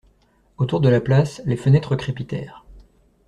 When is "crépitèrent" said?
1.95-2.65